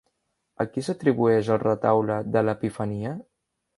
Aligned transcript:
A 0.63 0.65
qui 0.69 0.83
s'atribueix 0.87 1.51
El 1.55 1.61
Retaule 1.65 2.17
de 2.37 2.47
l'Epifania? 2.49 3.13